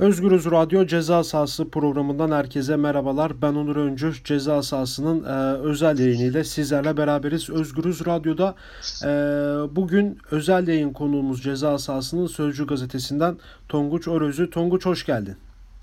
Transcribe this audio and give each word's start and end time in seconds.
Özgürüz 0.00 0.44
Radyo 0.44 0.86
Ceza 0.86 1.24
Sahası 1.24 1.70
programından 1.70 2.32
herkese 2.32 2.76
merhabalar. 2.76 3.42
Ben 3.42 3.54
Onur 3.54 3.76
Öncü. 3.76 4.14
Ceza 4.24 4.62
Sahası'nın 4.62 5.24
e, 5.24 5.58
özel 5.58 5.98
yayınıyla 5.98 6.44
sizlerle 6.44 6.96
beraberiz. 6.96 7.50
Özgürüz 7.50 8.06
Radyo'da 8.06 8.56
e, 9.02 9.06
bugün 9.76 10.18
özel 10.30 10.68
yayın 10.68 10.92
konuğumuz 10.92 11.42
Ceza 11.42 11.78
Sahası'nın 11.78 12.26
Sözcü 12.26 12.66
Gazetesi'nden 12.66 13.38
Tonguç 13.68 14.08
Orözü. 14.08 14.50
Tonguç 14.50 14.86
hoş 14.86 15.06
geldin. 15.06 15.36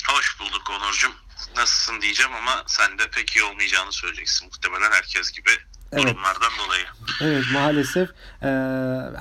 Hoş 0.09 0.39
bulduk 0.39 0.63
Onurcuğum. 0.69 1.13
Nasılsın 1.57 2.01
diyeceğim 2.01 2.31
ama 2.41 2.63
sen 2.67 2.91
de 2.99 3.03
pek 3.15 3.35
iyi 3.35 3.43
olmayacağını 3.43 3.91
söyleyeceksin. 3.91 4.47
Muhtemelen 4.47 4.91
herkes 4.91 5.31
gibi 5.31 5.49
Evet. 5.91 6.03
durumlardan 6.03 6.51
dolayı. 6.65 6.85
Evet 7.21 7.43
maalesef 7.53 8.09
e, 8.43 8.49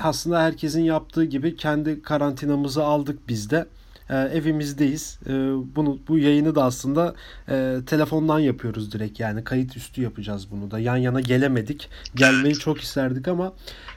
aslında 0.03 0.43
herkesin 0.43 0.83
yaptığı 0.83 1.25
gibi 1.25 1.57
kendi 1.57 2.03
karantinamızı 2.03 2.85
aldık 2.85 3.29
biz 3.29 3.51
de. 3.51 3.67
E, 4.11 4.17
evimizdeyiz. 4.17 5.19
E, 5.27 5.33
bunu 5.77 5.99
bu 6.09 6.19
yayını 6.19 6.55
da 6.55 6.65
aslında 6.65 7.15
e, 7.49 7.77
telefondan 7.87 8.39
yapıyoruz 8.39 8.93
direkt 8.93 9.21
yani 9.21 9.45
kayıt 9.45 9.77
üstü 9.77 10.03
yapacağız 10.03 10.51
bunu 10.51 10.71
da. 10.71 10.79
Yan 10.79 10.97
yana 10.97 11.21
gelemedik. 11.21 11.89
Gelmeyi 12.15 12.55
çok 12.55 12.81
isterdik 12.81 13.29
ama 13.29 13.53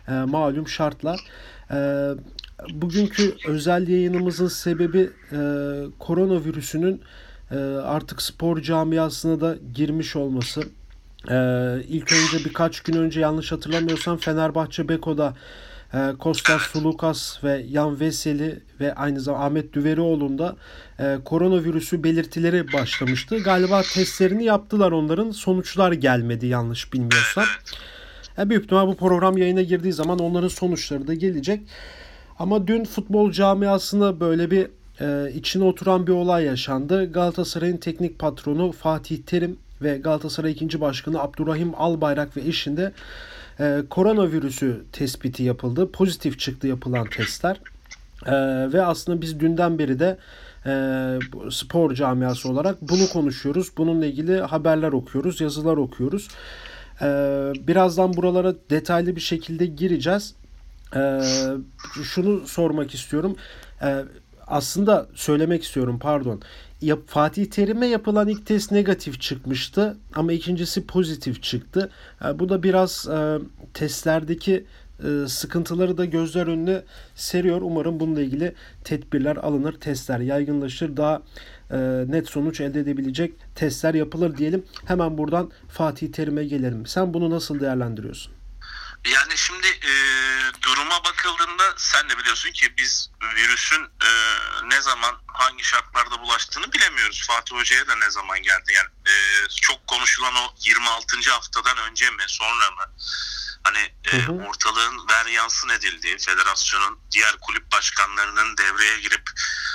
e, 0.08 0.12
malum 0.12 0.68
şartlar. 0.68 1.20
E, 1.72 2.10
bugünkü 2.74 3.36
özel 3.48 3.88
yayınımızın 3.88 4.48
sebebi 4.48 5.10
e, 5.32 5.40
koronavirüsünün 6.00 7.02
e, 7.52 7.56
artık 7.84 8.22
spor 8.22 8.62
camiasına 8.62 9.42
da 9.42 9.58
girmiş 9.74 10.16
olması. 10.16 10.64
Ee, 11.28 11.84
ilk 11.88 12.14
önce 12.14 12.46
birkaç 12.46 12.80
gün 12.80 12.94
önce 12.94 13.20
yanlış 13.20 13.52
hatırlamıyorsam 13.52 14.18
Fenerbahçe 14.18 14.90
Beko'da 14.90 15.36
e, 15.94 16.14
Kostas 16.20 16.62
Sulukas 16.62 17.44
ve 17.44 17.66
Yan 17.70 18.00
Veseli 18.00 18.60
ve 18.80 18.96
aynı 18.96 19.20
zamanda 19.20 19.46
Ahmet 19.46 19.74
Düverioğlu'nda 19.74 20.56
e, 21.00 21.18
koronavirüsü 21.26 22.04
belirtileri 22.04 22.74
başlamıştı. 22.74 23.38
Galiba 23.38 23.82
testlerini 23.82 24.44
yaptılar 24.44 24.92
onların. 24.92 25.32
Sonuçlar 25.32 25.92
gelmedi 25.92 26.48
yanlış 26.48 26.94
bilmiyorsam. 26.94 27.46
E, 28.38 28.50
büyük 28.50 28.64
ihtimal 28.64 28.88
bu 28.88 28.96
program 28.96 29.38
yayına 29.38 29.62
girdiği 29.62 29.94
zaman 29.94 30.20
onların 30.20 30.48
sonuçları 30.48 31.08
da 31.08 31.14
gelecek. 31.14 31.62
Ama 32.40 32.68
dün 32.68 32.86
futbol 32.86 33.32
camiasına 33.32 34.20
böyle 34.20 34.52
bir 34.52 34.68
e, 35.02 35.34
içine 35.34 35.64
oturan 35.64 36.08
bir 36.08 36.12
olay 36.12 36.46
yaşandı. 36.46 37.12
Galatasaray'ın 37.12 37.78
teknik 37.78 38.20
patronu 38.20 38.72
Fatih 38.72 39.18
Terim 39.18 39.58
ve 39.82 39.98
Galatasaray 39.98 40.52
2. 40.52 40.82
Başkanı 40.82 41.22
Abdurrahim 41.22 41.72
Albayrak 41.78 42.38
ve 42.38 42.42
eşinde 42.42 42.92
e, 43.60 43.84
koronavirüsü 43.90 44.84
tespiti 44.92 45.44
yapıldı. 45.44 45.92
Pozitif 45.92 46.40
çıktı 46.40 46.68
yapılan 46.68 47.08
testler. 47.10 47.62
E, 48.26 48.34
ve 48.74 48.86
aslında 48.86 49.22
biz 49.22 49.40
dünden 49.40 49.80
beri 49.80 50.00
de 50.00 50.18
e, 50.66 50.72
spor 51.52 51.94
camiası 51.94 52.50
olarak 52.50 52.82
bunu 52.82 53.10
konuşuyoruz. 53.14 53.72
Bununla 53.78 54.06
ilgili 54.06 54.42
haberler 54.42 54.92
okuyoruz, 54.92 55.42
yazılar 55.42 55.78
okuyoruz. 55.78 56.28
E, 57.02 57.06
birazdan 57.68 58.14
buralara 58.14 58.54
detaylı 58.70 59.16
bir 59.16 59.22
şekilde 59.22 59.66
gireceğiz. 59.66 60.34
E, 60.96 61.22
şunu 62.04 62.48
sormak 62.48 62.94
istiyorum. 62.94 63.36
E, 63.82 64.04
aslında 64.48 65.08
söylemek 65.16 65.64
istiyorum 65.64 66.00
pardon. 66.02 66.42
Yap, 66.82 67.00
Fatih 67.08 67.46
Terim'e 67.46 67.88
yapılan 67.88 68.28
ilk 68.28 68.46
test 68.46 68.72
negatif 68.72 69.22
çıkmıştı 69.22 69.98
ama 70.16 70.34
ikincisi 70.34 70.88
pozitif 70.88 71.44
çıktı. 71.44 71.92
E, 72.26 72.40
bu 72.40 72.50
da 72.50 72.64
biraz 72.64 73.08
e, 73.08 73.40
testlerdeki 73.74 74.66
e, 75.04 75.28
sıkıntıları 75.28 75.98
da 75.98 76.06
gözler 76.06 76.48
önüne 76.48 76.84
seriyor. 77.16 77.62
Umarım 77.62 78.00
bununla 78.00 78.22
ilgili 78.22 78.56
tedbirler 78.84 79.36
alınır, 79.36 79.74
testler 79.74 80.20
yaygınlaşır, 80.20 80.98
daha 80.98 81.22
e, 81.72 81.78
net 82.08 82.30
sonuç 82.30 82.62
elde 82.62 82.80
edebilecek 82.80 83.34
testler 83.56 83.94
yapılır 83.94 84.38
diyelim. 84.38 84.66
Hemen 84.86 85.18
buradan 85.18 85.52
Fatih 85.70 86.12
Terim'e 86.12 86.44
gelelim. 86.44 86.86
Sen 86.86 87.14
bunu 87.14 87.30
nasıl 87.30 87.60
değerlendiriyorsun? 87.60 88.34
Yani 89.06 89.34
şimdi 89.36 89.68
e, 89.68 89.94
bakıldığında 91.04 91.74
sen 91.78 92.10
de 92.10 92.18
biliyorsun 92.18 92.52
ki 92.52 92.78
biz 92.78 93.12
virüsün 93.36 93.84
e, 93.84 94.10
ne 94.64 94.82
zaman 94.82 95.16
hangi 95.28 95.64
şartlarda 95.64 96.22
bulaştığını 96.22 96.74
bilemiyoruz. 96.74 97.28
Fatih 97.28 97.56
Hoca'ya 97.56 97.88
da 97.88 97.96
ne 97.96 98.12
zaman 98.12 98.44
geldi. 98.44 98.74
Yani 98.74 98.90
e, 99.08 99.14
çok 99.62 99.88
konuşulan 99.88 100.36
o 100.36 100.56
26. 100.60 101.32
haftadan 101.32 101.78
önce 101.78 102.10
mi 102.10 102.24
sonra 102.28 102.72
mı? 102.72 102.86
Hani 103.64 103.94
e, 104.12 104.18
Hı 104.18 104.32
hı. 104.32 104.32
ortalığın 104.32 105.08
veryansın 105.10 105.70
edildiği, 105.70 106.18
federasyonun 106.18 107.00
diğer 107.12 107.38
kulüp 107.42 107.72
başkanlarının 107.72 108.58
devreye 108.58 109.00
girip 109.00 109.30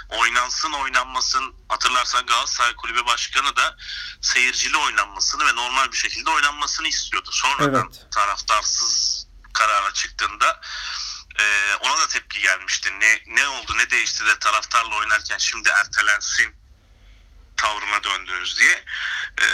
oynansın 0.09 0.73
oynanmasın 0.73 1.55
hatırlarsan 1.69 2.27
Galatasaray 2.27 2.77
Kulübü 2.77 3.07
Başkanı 3.07 3.57
da 3.57 3.77
seyircili 4.21 4.77
oynanmasını 4.77 5.47
ve 5.47 5.55
normal 5.57 5.93
bir 5.93 5.97
şekilde 5.97 6.31
oynanmasını 6.31 6.89
istiyordu. 6.89 7.29
Sonradan 7.33 7.91
Evet. 7.93 8.07
taraftarsız 8.11 9.27
karara 9.53 9.93
çıktığında 9.93 10.61
e, 11.41 11.75
ona 11.81 11.99
da 11.99 12.09
tepki 12.09 12.41
gelmişti. 12.41 12.91
Ne 13.01 13.23
ne 13.27 13.49
oldu 13.49 13.73
ne 13.79 13.91
değişti 13.91 14.27
de 14.27 14.39
taraftarla 14.39 14.95
oynarken 14.97 15.39
şimdi 15.39 15.69
ertelensin 15.69 16.55
tavrına 17.57 18.05
döndünüz 18.05 18.59
diye. 18.59 18.85
E, 19.41 19.47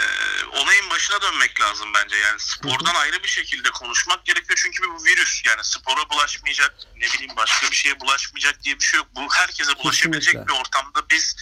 olayın 0.45 0.89
başına 0.89 1.21
dönmek 1.21 1.61
lazım 1.61 1.93
bence. 1.93 2.15
Yani 2.15 2.39
spordan 2.39 2.95
ayrı 2.95 3.23
bir 3.23 3.27
şekilde 3.27 3.71
konuşmak 3.71 4.25
gerekiyor. 4.25 4.59
Çünkü 4.63 4.83
bu 4.89 5.03
virüs 5.05 5.41
yani 5.45 5.63
spora 5.63 6.09
bulaşmayacak, 6.09 6.75
ne 6.95 7.05
bileyim 7.05 7.35
başka 7.35 7.71
bir 7.71 7.75
şeye 7.75 7.99
bulaşmayacak 7.99 8.63
diye 8.63 8.79
bir 8.79 8.83
şey 8.83 8.97
yok. 8.97 9.07
Bu 9.15 9.27
herkese 9.33 9.77
bulaşabilecek 9.77 10.33
Kesinlikle. 10.33 10.53
bir 10.53 10.59
ortamda 10.59 11.09
biz 11.09 11.35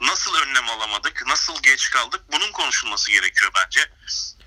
nasıl 0.00 0.34
önlem 0.34 0.68
alamadık, 0.70 1.26
nasıl 1.26 1.62
geç 1.62 1.90
kaldık 1.90 2.20
bunun 2.32 2.52
konuşulması 2.52 3.10
gerekiyor 3.10 3.50
bence. 3.56 3.90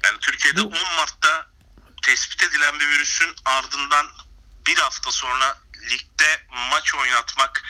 Yani 0.04 0.20
Türkiye'de 0.20 0.64
Bu- 0.64 0.68
10 0.68 0.96
Mart'ta 0.96 1.48
tespit 2.02 2.44
edilen 2.44 2.80
bir 2.80 2.88
virüsün 2.88 3.36
ardından 3.46 4.12
bir 4.68 4.78
hafta 4.78 5.12
sonra 5.12 5.58
ligde 5.90 6.46
maç 6.72 6.96
oynatmak 6.96 7.64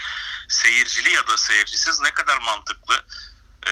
seyircili 0.49 1.09
ya 1.13 1.27
da 1.27 1.37
seyircisiz 1.37 1.99
ne 1.99 2.11
kadar 2.13 2.37
mantıklı? 2.37 3.05
Ee, 3.67 3.71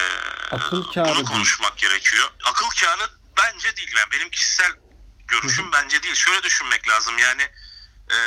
Akıl 0.50 0.92
kârı 0.92 1.06
bunu 1.08 1.16
değil. 1.16 1.26
konuşmak 1.26 1.78
gerekiyor. 1.78 2.30
Akıl 2.44 2.68
kârı 2.70 3.10
bence 3.36 3.76
değil. 3.76 3.92
Yani 3.96 4.10
benim 4.10 4.30
kişisel 4.30 4.72
görüşüm 5.28 5.72
bence 5.72 6.02
değil. 6.02 6.14
Şöyle 6.14 6.42
düşünmek 6.42 6.88
lazım. 6.88 7.18
Yani 7.18 7.42
e, 8.10 8.18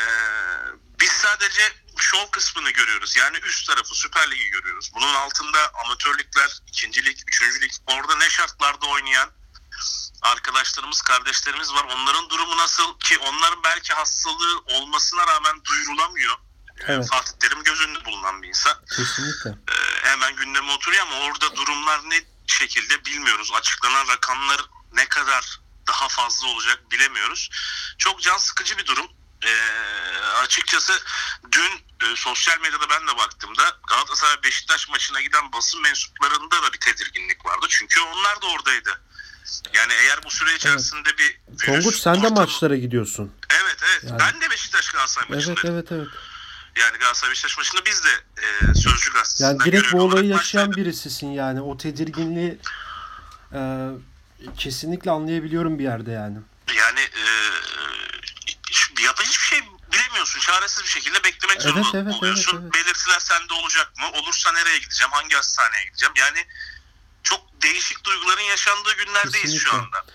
biz 0.99 1.11
sadece 1.11 1.73
şov 1.97 2.31
kısmını 2.31 2.69
görüyoruz. 2.69 3.15
Yani 3.15 3.37
üst 3.37 3.67
tarafı 3.67 3.95
Süper 3.95 4.31
Lig'i 4.31 4.49
görüyoruz. 4.49 4.91
Bunun 4.95 5.13
altında 5.15 5.71
amatörlükler, 5.85 6.59
ikinci 6.67 7.05
lig, 7.05 7.17
üçüncü 7.27 7.61
lig. 7.61 7.71
Orada 7.87 8.15
ne 8.15 8.29
şartlarda 8.29 8.85
oynayan 8.85 9.31
arkadaşlarımız, 10.21 11.01
kardeşlerimiz 11.01 11.73
var. 11.73 11.83
Onların 11.83 12.29
durumu 12.29 12.57
nasıl 12.57 12.99
ki 12.99 13.17
onların 13.17 13.63
belki 13.63 13.93
hastalığı 13.93 14.59
olmasına 14.59 15.27
rağmen 15.27 15.65
duyurulamıyor. 15.65 16.37
Evet. 16.87 17.09
Fatih 17.09 17.31
Terim 17.39 17.63
göz 17.63 17.81
önünde 17.81 18.05
bulunan 18.05 18.41
bir 18.41 18.47
insan. 18.47 18.85
Kesinlikle. 18.97 19.49
Ee, 19.49 20.07
hemen 20.07 20.35
gündeme 20.35 20.71
oturuyor 20.71 21.07
ama 21.07 21.15
orada 21.15 21.55
durumlar 21.55 22.09
ne 22.09 22.21
şekilde 22.47 23.05
bilmiyoruz. 23.05 23.51
Açıklanan 23.53 24.07
rakamlar 24.07 24.61
ne 24.93 25.07
kadar 25.07 25.59
daha 25.87 26.07
fazla 26.07 26.47
olacak 26.47 26.91
bilemiyoruz. 26.91 27.49
Çok 27.97 28.21
can 28.21 28.37
sıkıcı 28.37 28.77
bir 28.77 28.85
durum. 28.85 29.07
Ee, 29.45 29.55
açıkçası 30.43 31.03
dün 31.51 31.71
e, 32.01 32.15
sosyal 32.15 32.59
medyada 32.59 32.89
ben 32.89 33.07
de 33.07 33.17
baktığımda 33.17 33.77
Galatasaray 33.87 34.43
Beşiktaş 34.43 34.89
maçına 34.89 35.21
giden 35.21 35.51
basın 35.51 35.81
mensuplarında 35.81 36.63
da 36.63 36.73
bir 36.73 36.79
tedirginlik 36.79 37.45
vardı. 37.45 37.65
Çünkü 37.69 38.01
onlar 38.01 38.41
da 38.41 38.47
oradaydı. 38.47 39.01
Yani 39.73 39.93
eğer 39.93 40.23
bu 40.23 40.31
süre 40.31 40.55
içerisinde 40.55 41.09
bir 41.17 41.39
virüs 41.49 41.65
Tonguç 41.65 41.95
sen 41.99 42.15
de 42.15 42.19
ortamı- 42.19 42.35
maçlara 42.39 42.75
gidiyorsun. 42.75 43.31
Evet 43.61 43.77
evet. 43.83 44.03
Yani- 44.03 44.19
Ben 44.19 44.41
de 44.41 44.49
Beşiktaş 44.51 44.89
Galatasaray 44.91 45.29
maçında. 45.29 45.53
Evet 45.63 45.65
evet 45.71 45.91
evet. 45.91 46.07
Yani 46.79 46.97
Galatasaray 46.97 47.31
Beşiktaş 47.31 47.57
maçında 47.57 47.85
biz 47.85 48.03
de 48.03 48.09
e, 48.41 48.73
Sözcü 48.73 49.13
Gazetesi'nden 49.13 49.49
Yani 49.49 49.63
direkt 49.65 49.93
bu 49.93 50.01
olayı 50.01 50.25
yaşayan 50.27 50.61
maçtaydık. 50.67 50.77
birisisin 50.77 51.27
yani. 51.27 51.61
O 51.61 51.77
tedirginliği 51.77 52.59
e, 53.53 53.59
kesinlikle 54.57 55.11
anlayabiliyorum 55.11 55.79
bir 55.79 55.83
yerde 55.83 56.11
yani. 56.11 56.37
Yani 56.77 56.99
e, 56.99 57.23
şu- 58.71 58.93
ya 59.05 59.17
da 59.17 59.21
hiçbir 59.21 59.43
şey 59.45 59.59
bilemiyorsun. 59.93 60.39
Çaresiz 60.39 60.83
bir 60.83 60.89
şekilde 60.89 61.23
beklemek 61.23 61.57
Evet, 61.61 61.61
zorunda 61.61 61.97
evet, 61.99 62.13
oluyorsun. 62.13 62.51
evet, 62.61 62.63
evet. 62.75 62.85
Belirtiler 62.85 63.19
sende 63.19 63.53
olacak 63.53 63.91
mı? 63.99 64.05
Olursa 64.19 64.51
nereye 64.51 64.77
gideceğim? 64.77 65.11
Hangi 65.11 65.35
hastaneye 65.35 65.85
gideceğim? 65.85 66.13
Yani 66.17 66.45
değişik 67.65 68.03
duyguların 68.05 68.41
yaşandığı 68.41 68.93
günlerdeyiz 68.93 69.33
Kesinlikle. 69.33 69.69
şu 69.69 69.75
anda. 69.75 70.05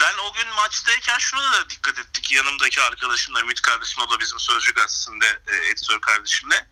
Ben 0.00 0.14
o 0.28 0.32
gün 0.32 0.54
maçtayken 0.56 1.18
şuna 1.18 1.52
da 1.52 1.70
dikkat 1.70 1.98
ettik. 1.98 2.32
Yanımdaki 2.32 2.80
arkadaşımla, 2.82 3.40
Ümit 3.40 3.60
kardeşim 3.60 4.02
o 4.02 4.10
da 4.10 4.20
bizim 4.20 4.38
Sözcü 4.38 4.74
Gazetesi'nde 4.74 5.40
e, 5.46 5.68
editör 5.70 6.00
kardeşimle. 6.00 6.66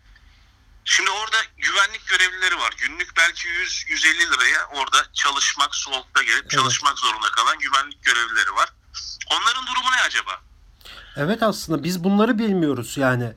Şimdi 0.85 1.09
orada 1.09 1.37
güvenlik 1.57 2.07
görevlileri 2.07 2.57
var. 2.59 2.73
Günlük 2.77 3.17
belki 3.17 3.47
100-150 3.47 4.31
liraya 4.31 4.65
orada 4.65 4.97
çalışmak, 5.13 5.75
soğukta 5.75 6.23
gelip 6.23 6.49
çalışmak 6.49 6.99
zorunda 6.99 7.31
kalan 7.31 7.59
güvenlik 7.59 8.03
görevlileri 8.03 8.55
var. 8.55 8.69
Onların 9.31 9.67
durumu 9.67 9.91
ne 9.91 10.01
acaba? 10.01 10.41
Evet 11.15 11.43
aslında 11.43 11.83
biz 11.83 12.03
bunları 12.03 12.39
bilmiyoruz 12.39 12.97
yani. 12.97 13.33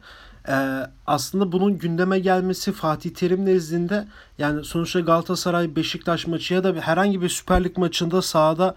E, 0.51 0.87
aslında 1.07 1.53
bunun 1.53 1.79
gündeme 1.79 2.19
gelmesi 2.19 2.73
Fatih 2.73 3.11
Terim 3.11 3.47
nezdinde 3.47 4.09
yani 4.39 4.65
sonuçta 4.65 5.01
Galatasaray 5.01 5.77
Beşiktaş 5.77 6.27
maçı 6.27 6.55
ya 6.55 6.65
da 6.65 6.75
herhangi 6.81 7.23
bir 7.23 7.29
Süper 7.29 7.65
Lig 7.65 7.77
maçında 7.77 8.23
sahada 8.23 8.75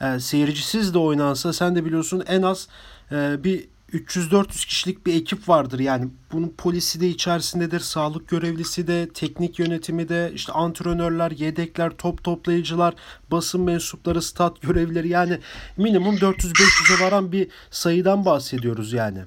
e, 0.00 0.20
seyircisiz 0.20 0.94
de 0.94 0.98
oynansa 0.98 1.52
sen 1.52 1.76
de 1.76 1.84
biliyorsun 1.84 2.24
en 2.26 2.42
az 2.42 2.68
e, 3.12 3.44
bir 3.44 3.68
300-400 3.92 4.66
kişilik 4.66 5.06
bir 5.06 5.14
ekip 5.14 5.48
vardır. 5.48 5.78
Yani 5.78 6.08
bunun 6.32 6.48
polisi 6.58 7.00
de 7.00 7.08
içerisindedir, 7.08 7.80
sağlık 7.80 8.28
görevlisi 8.28 8.86
de, 8.86 9.08
teknik 9.08 9.58
yönetimi 9.58 10.08
de, 10.08 10.32
işte 10.34 10.52
antrenörler, 10.52 11.30
yedekler, 11.30 11.90
top 11.90 12.24
toplayıcılar, 12.24 12.94
basın 13.30 13.60
mensupları, 13.60 14.22
stat 14.22 14.62
görevlileri 14.62 15.08
yani 15.08 15.38
minimum 15.76 16.16
400-500'e 16.16 17.04
varan 17.04 17.32
bir 17.32 17.48
sayıdan 17.70 18.24
bahsediyoruz 18.24 18.92
yani. 18.92 19.24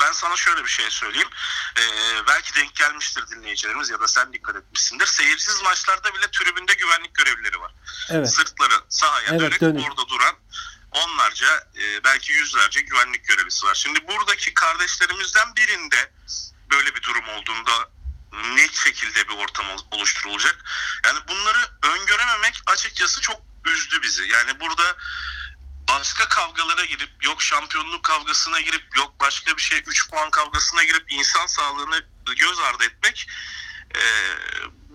Ben 0.00 0.12
sana 0.12 0.36
şöyle 0.36 0.64
bir 0.64 0.70
şey 0.70 0.90
söyleyeyim. 0.90 1.28
Ee, 1.78 1.82
belki 2.26 2.54
denk 2.54 2.74
gelmiştir 2.76 3.24
dinleyicilerimiz 3.30 3.90
ya 3.90 4.00
da 4.00 4.08
sen 4.08 4.32
dikkat 4.32 4.56
etmişsindir. 4.56 5.06
Seyirsiz 5.06 5.62
maçlarda 5.62 6.14
bile 6.14 6.30
tribünde 6.30 6.74
güvenlik 6.74 7.14
görevlileri 7.14 7.60
var. 7.60 7.72
Evet. 8.10 8.34
Sırtları 8.34 8.74
sahaya 8.88 9.28
Evet, 9.30 9.40
dönük 9.40 9.60
dönük. 9.60 9.88
orada 9.90 10.08
duran 10.08 10.34
onlarca 10.90 11.68
e, 11.78 12.04
belki 12.04 12.32
yüzlerce 12.32 12.80
güvenlik 12.80 13.24
görevlisi 13.28 13.66
var. 13.66 13.74
Şimdi 13.74 14.08
buradaki 14.08 14.54
kardeşlerimizden 14.54 15.56
birinde 15.56 16.12
böyle 16.70 16.94
bir 16.94 17.02
durum 17.02 17.28
olduğunda 17.28 17.72
ne 18.54 18.68
şekilde 18.68 19.28
bir 19.28 19.34
ortam 19.34 19.70
ol- 19.70 19.86
oluşturulacak? 19.90 20.64
Yani 21.04 21.18
bunları 21.28 21.58
öngörememek 21.82 22.62
açıkçası 22.66 23.20
çok 23.20 23.40
üzdü 23.66 24.02
bizi. 24.02 24.28
Yani 24.28 24.60
burada 24.60 24.96
başka 25.98 26.28
kavgalara 26.28 26.84
girip 26.84 27.10
yok 27.24 27.42
şampiyonluk 27.42 28.02
kavgasına 28.02 28.60
girip 28.60 28.96
yok 28.96 29.14
başka 29.20 29.56
bir 29.56 29.62
şey 29.62 29.78
3 29.86 30.10
puan 30.10 30.30
kavgasına 30.30 30.84
girip 30.84 31.12
insan 31.12 31.46
sağlığını 31.46 32.04
göz 32.36 32.58
ardı 32.58 32.84
etmek 32.84 33.26
e, 33.94 34.02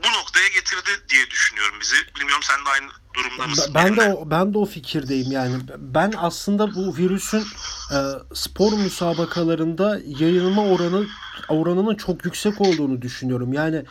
bu 0.03 0.07
noktaya 0.07 0.47
getirdi 0.47 0.89
diye 1.09 1.30
düşünüyorum 1.30 1.77
bizi. 1.81 1.95
Bilmiyorum 2.15 2.44
sen 2.44 2.65
de 2.65 2.69
aynı 2.69 2.92
durumda 3.13 3.47
mısın? 3.47 3.71
Ben 3.75 3.94
de 3.94 3.97
benimle? 3.97 4.13
o, 4.13 4.30
ben 4.30 4.53
de 4.53 4.57
o 4.57 4.65
fikirdeyim 4.65 5.31
yani. 5.31 5.56
Ben 5.77 6.13
aslında 6.18 6.75
bu 6.75 6.97
virüsün 6.97 7.44
e, 7.92 7.97
spor 8.33 8.74
müsabakalarında 8.74 10.00
yayılma 10.06 10.65
oranı 10.65 11.07
oranının 11.50 11.95
çok 11.95 12.25
yüksek 12.25 12.62
olduğunu 12.62 13.01
düşünüyorum. 13.01 13.53
Yani 13.53 13.86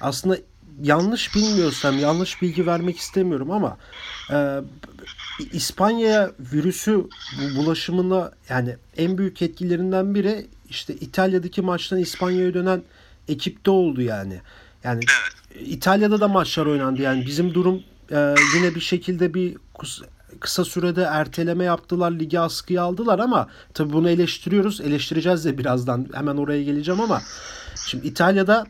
aslında 0.00 0.36
yanlış 0.82 1.34
bilmiyorsam 1.34 1.98
yanlış 1.98 2.42
bilgi 2.42 2.66
vermek 2.66 2.98
istemiyorum 2.98 3.50
ama 3.50 3.76
e, 4.30 4.60
İspanya'ya 5.52 6.30
virüsü 6.38 7.08
bu 7.40 7.56
bulaşımına 7.56 8.30
yani 8.48 8.76
en 8.96 9.18
büyük 9.18 9.42
etkilerinden 9.42 10.14
biri 10.14 10.46
işte 10.68 10.94
İtalya'daki 10.94 11.62
maçtan 11.62 11.98
İspanya'ya 11.98 12.54
dönen 12.54 12.82
ekipte 13.28 13.70
oldu 13.70 14.02
yani. 14.02 14.40
Yani. 14.84 15.00
İtalya'da 15.60 16.20
da 16.20 16.28
maçlar 16.28 16.66
oynandı. 16.66 17.02
Yani 17.02 17.26
bizim 17.26 17.54
durum 17.54 17.82
e, 18.10 18.34
yine 18.56 18.74
bir 18.74 18.80
şekilde 18.80 19.34
bir 19.34 19.56
kısa 20.40 20.64
sürede 20.64 21.02
erteleme 21.02 21.64
yaptılar. 21.64 22.12
Ligi 22.12 22.40
askıya 22.40 22.82
aldılar 22.82 23.18
ama 23.18 23.48
tabii 23.74 23.92
bunu 23.92 24.10
eleştiriyoruz. 24.10 24.80
Eleştireceğiz 24.80 25.44
de 25.44 25.58
birazdan. 25.58 26.08
Hemen 26.14 26.36
oraya 26.36 26.62
geleceğim 26.62 27.00
ama 27.00 27.22
şimdi 27.86 28.06
İtalya'da 28.06 28.66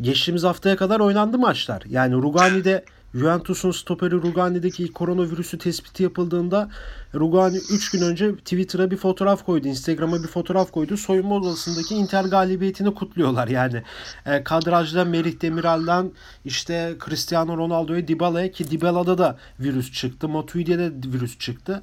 geçtiğimiz 0.00 0.44
haftaya 0.44 0.76
kadar 0.76 1.00
oynandı 1.00 1.38
maçlar. 1.38 1.82
Yani 1.88 2.14
Rugani'de 2.14 2.84
Juventus'un 3.14 3.70
stoperi 3.70 4.14
Rugani'deki 4.14 4.92
koronavirüsü 4.92 5.58
tespiti 5.58 6.02
yapıldığında 6.02 6.70
Rugani 7.14 7.56
3 7.56 7.90
gün 7.90 8.02
önce 8.02 8.36
Twitter'a 8.36 8.90
bir 8.90 8.96
fotoğraf 8.96 9.44
koydu. 9.44 9.68
Instagram'a 9.68 10.22
bir 10.22 10.28
fotoğraf 10.28 10.72
koydu. 10.72 10.96
Soyunma 10.96 11.34
odasındaki 11.34 11.94
Inter 11.94 12.24
galibiyetini 12.24 12.94
kutluyorlar 12.94 13.48
yani. 13.48 13.82
E, 14.26 14.44
kadrajda 14.44 15.04
Merih 15.04 15.40
Demiral'dan 15.40 16.12
işte 16.44 16.96
Cristiano 17.04 17.56
Ronaldo'ya 17.56 18.08
Dybala'ya 18.08 18.52
ki 18.52 18.70
Dybala'da 18.70 19.18
da 19.18 19.38
virüs 19.60 19.92
çıktı. 19.92 20.28
Matuidi'de 20.28 21.02
de 21.02 21.12
virüs 21.12 21.38
çıktı. 21.38 21.82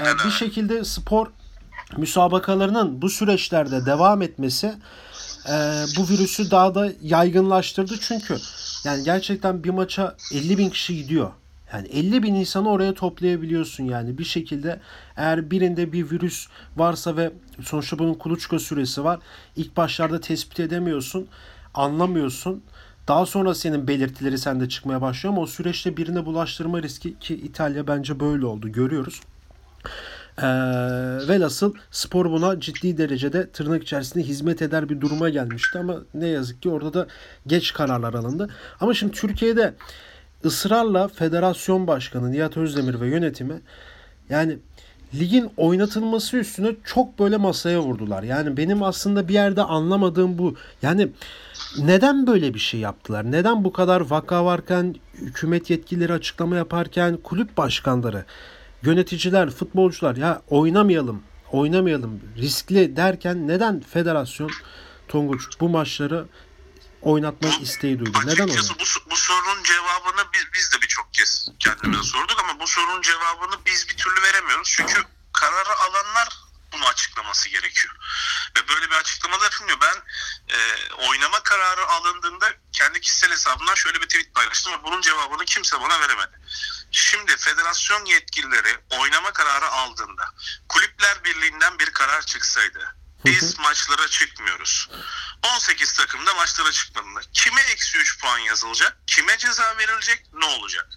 E, 0.00 0.26
bir 0.26 0.30
şekilde 0.30 0.84
spor 0.84 1.26
müsabakalarının 1.96 3.02
bu 3.02 3.08
süreçlerde 3.08 3.86
devam 3.86 4.22
etmesi 4.22 4.74
e, 5.48 5.52
bu 5.96 6.08
virüsü 6.08 6.50
daha 6.50 6.74
da 6.74 6.92
yaygınlaştırdı 7.02 7.94
çünkü 8.00 8.36
yani 8.84 9.04
gerçekten 9.04 9.64
bir 9.64 9.70
maça 9.70 10.16
50 10.34 10.58
bin 10.58 10.70
kişi 10.70 10.96
gidiyor. 10.96 11.30
Yani 11.72 11.88
50 11.88 12.22
bin 12.22 12.34
insanı 12.34 12.70
oraya 12.70 12.94
toplayabiliyorsun 12.94 13.84
yani 13.84 14.18
bir 14.18 14.24
şekilde 14.24 14.80
eğer 15.16 15.50
birinde 15.50 15.92
bir 15.92 16.10
virüs 16.10 16.46
varsa 16.76 17.16
ve 17.16 17.32
sonuçta 17.62 17.98
bunun 17.98 18.14
kuluçka 18.14 18.58
süresi 18.58 19.04
var. 19.04 19.20
İlk 19.56 19.76
başlarda 19.76 20.20
tespit 20.20 20.60
edemiyorsun, 20.60 21.28
anlamıyorsun. 21.74 22.62
Daha 23.08 23.26
sonra 23.26 23.54
senin 23.54 23.88
belirtileri 23.88 24.38
sende 24.38 24.68
çıkmaya 24.68 25.00
başlıyor 25.00 25.34
ama 25.34 25.42
o 25.42 25.46
süreçte 25.46 25.96
birine 25.96 26.26
bulaştırma 26.26 26.82
riski 26.82 27.18
ki 27.18 27.34
İtalya 27.34 27.86
bence 27.86 28.20
böyle 28.20 28.46
oldu 28.46 28.72
görüyoruz. 28.72 29.20
Ee, 30.42 30.46
velhasıl 31.28 31.74
spor 31.90 32.30
buna 32.30 32.60
ciddi 32.60 32.98
derecede 32.98 33.50
tırnak 33.50 33.82
içerisinde 33.82 34.24
hizmet 34.24 34.62
eder 34.62 34.88
bir 34.88 35.00
duruma 35.00 35.28
gelmişti 35.28 35.78
ama 35.78 35.96
ne 36.14 36.26
yazık 36.26 36.62
ki 36.62 36.68
orada 36.68 36.94
da 36.94 37.06
geç 37.46 37.72
kararlar 37.72 38.14
alındı. 38.14 38.48
Ama 38.80 38.94
şimdi 38.94 39.12
Türkiye'de 39.12 39.74
ısrarla 40.44 41.08
federasyon 41.08 41.86
başkanı 41.86 42.32
Nihat 42.32 42.56
Özdemir 42.56 43.00
ve 43.00 43.08
yönetimi 43.08 43.60
yani 44.28 44.58
ligin 45.14 45.50
oynatılması 45.56 46.36
üstüne 46.36 46.76
çok 46.84 47.18
böyle 47.18 47.36
masaya 47.36 47.80
vurdular. 47.80 48.22
Yani 48.22 48.56
benim 48.56 48.82
aslında 48.82 49.28
bir 49.28 49.34
yerde 49.34 49.62
anlamadığım 49.62 50.38
bu. 50.38 50.54
Yani 50.82 51.08
neden 51.78 52.26
böyle 52.26 52.54
bir 52.54 52.58
şey 52.58 52.80
yaptılar? 52.80 53.32
Neden 53.32 53.64
bu 53.64 53.72
kadar 53.72 54.00
vaka 54.00 54.44
varken, 54.44 54.94
hükümet 55.14 55.70
yetkilileri 55.70 56.12
açıklama 56.12 56.56
yaparken, 56.56 57.16
kulüp 57.16 57.56
başkanları, 57.56 58.24
yöneticiler, 58.82 59.50
futbolcular 59.50 60.16
ya 60.16 60.42
oynamayalım, 60.48 61.22
oynamayalım, 61.52 62.20
riskli 62.36 62.96
derken 62.96 63.48
neden 63.48 63.80
federasyon 63.80 64.50
Tonguç 65.08 65.60
bu 65.60 65.68
maçları 65.68 66.26
oynatmak 67.02 67.62
isteği 67.62 67.98
duydu? 67.98 68.18
Neden 68.24 68.48
oynadı? 68.48 68.68
bu, 68.78 69.10
bu 69.10 69.16
sorunun 69.16 69.62
cevabını 69.62 70.32
biz, 70.34 70.44
biz 70.54 70.72
de 70.72 70.82
birçok 70.82 71.14
kez 71.14 71.48
kendimize 71.58 72.02
sorduk 72.02 72.40
ama 72.44 72.60
bu 72.60 72.66
sorunun 72.66 73.02
cevabını 73.02 73.66
biz 73.66 73.88
bir 73.88 73.96
türlü 73.96 74.22
veremiyoruz. 74.22 74.72
Çünkü 74.76 75.02
kararı 75.32 75.78
alanlar 75.78 76.28
bunu 76.72 76.86
açıklaması 76.86 77.48
gerekiyor. 77.48 77.94
Ve 78.56 78.68
böyle 78.68 78.90
bir 78.90 78.94
açıklama 78.94 79.40
da 79.40 79.44
yapılmıyor. 79.44 79.78
Ben 79.80 79.96
e, 80.54 80.58
oynama 81.08 81.42
kararı 81.42 81.86
alındığında 81.86 82.46
kendi 82.72 83.00
kişisel 83.00 83.30
hesabımdan 83.30 83.74
şöyle 83.74 84.00
bir 84.00 84.06
tweet 84.06 84.34
paylaştım 84.34 84.72
ve 84.72 84.84
bunun 84.84 85.00
cevabını 85.00 85.44
kimse 85.44 85.80
bana 85.80 86.00
veremedi. 86.00 86.40
Şimdi 86.90 87.36
federasyon 87.36 88.04
yetkilileri 88.04 88.76
oynama 88.90 89.32
kararı 89.32 89.68
aldığında 89.68 90.24
kulüpler 90.68 91.24
birliğinden 91.24 91.78
bir 91.78 91.90
karar 91.90 92.22
çıksaydı 92.22 92.96
biz 93.24 93.58
maçlara 93.58 94.08
çıkmıyoruz. 94.08 94.88
18 95.56 95.92
takımda 95.92 96.34
maçlara 96.34 96.72
çıkmadığında 96.72 97.20
kime 97.32 97.60
eksi 97.60 97.98
3 97.98 98.20
puan 98.20 98.38
yazılacak? 98.38 98.96
Kime 99.06 99.38
ceza 99.38 99.76
verilecek? 99.78 100.24
Ne 100.32 100.44
olacak? 100.44 100.88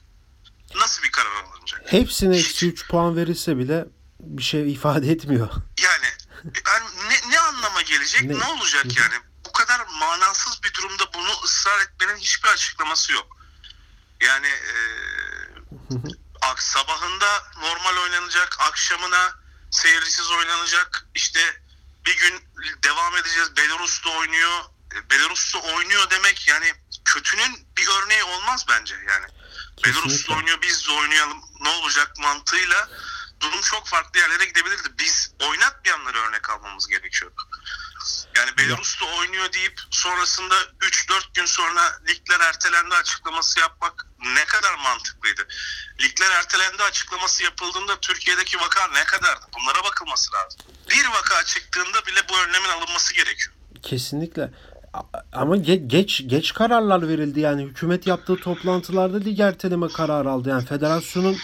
Nasıl 0.75 1.03
bir 1.03 1.12
karar 1.12 1.31
alınacak? 1.31 1.81
Hepsine 1.93 2.38
eksi 2.38 2.67
3 2.67 2.88
puan 2.88 3.15
verilse 3.15 3.57
bile 3.57 3.85
bir 4.19 4.43
şey 4.43 4.71
ifade 4.71 5.12
etmiyor. 5.12 5.50
Yani 5.83 6.07
yani 6.67 6.85
ne, 7.09 7.31
ne 7.31 7.39
anlama 7.39 7.81
gelecek? 7.81 8.21
Ne? 8.21 8.39
Ne, 8.39 8.45
olacak 8.45 8.85
yani? 8.85 9.15
Bu 9.45 9.51
kadar 9.51 9.81
manasız 10.00 10.63
bir 10.63 10.73
durumda 10.73 11.03
bunu 11.13 11.31
ısrar 11.43 11.79
etmenin 11.79 12.17
hiçbir 12.17 12.50
açıklaması 12.50 13.13
yok. 13.13 13.38
Yani 14.21 14.47
e, 14.47 14.73
sabahında 16.63 17.43
normal 17.61 17.97
oynanacak, 17.97 18.57
akşamına 18.59 19.35
seyircisiz 19.71 20.31
oynanacak. 20.31 21.05
İşte 21.15 21.61
bir 22.05 22.17
gün 22.17 22.43
devam 22.83 23.17
edeceğiz. 23.17 23.57
Belarus'ta 23.57 24.09
oynuyor. 24.09 24.59
E, 24.95 25.09
Belarus'ta 25.09 25.59
oynuyor 25.59 26.09
demek 26.09 26.47
yani 26.47 26.73
kötünün 27.05 27.67
bir 27.77 27.87
örneği 27.87 28.23
olmaz 28.23 28.65
bence 28.69 28.95
yani. 28.95 29.25
Belarus'ta 29.85 30.09
Kesinlikle. 30.09 30.33
oynuyor 30.35 30.61
biz 30.61 30.87
de 30.87 30.91
oynayalım 30.91 31.41
ne 31.61 31.69
olacak 31.69 32.11
mantığıyla 32.19 32.89
durum 33.39 33.61
çok 33.61 33.87
farklı 33.87 34.19
yerlere 34.19 34.45
gidebilirdi. 34.45 34.89
Biz 34.99 35.31
oynatmayanları 35.39 36.17
örnek 36.17 36.49
almamız 36.49 36.87
gerekiyor. 36.87 37.31
Yani 38.37 38.51
Belarus'ta 38.57 39.05
oynuyor 39.19 39.53
deyip 39.53 39.79
sonrasında 39.91 40.55
3-4 40.81 41.33
gün 41.33 41.45
sonra 41.45 41.81
ligler 42.09 42.39
ertelendi 42.39 42.95
açıklaması 42.95 43.59
yapmak 43.59 44.07
ne 44.35 44.45
kadar 44.45 44.73
mantıklıydı? 44.83 45.41
Ligler 46.01 46.31
ertelendi 46.31 46.83
açıklaması 46.83 47.43
yapıldığında 47.43 47.99
Türkiye'deki 48.01 48.57
vaka 48.57 48.87
ne 48.87 49.03
kadardı? 49.03 49.45
Bunlara 49.55 49.83
bakılması 49.83 50.31
lazım. 50.33 50.59
Bir 50.89 51.05
vaka 51.07 51.43
çıktığında 51.45 52.05
bile 52.07 52.19
bu 52.29 52.33
önlemin 52.47 52.69
alınması 52.69 53.13
gerekiyor. 53.15 53.55
Kesinlikle. 53.81 54.51
Ama 55.33 55.57
ge- 55.57 55.87
geç 55.87 56.21
geç 56.27 56.53
kararlar 56.53 57.07
verildi 57.07 57.39
yani 57.39 57.63
hükümet 57.63 58.07
yaptığı 58.07 58.35
toplantılarda 58.35 59.17
lig 59.17 59.39
erteleme 59.39 59.87
kararı 59.87 60.29
aldı. 60.29 60.49
Yani 60.49 60.65
federasyonun 60.65 61.37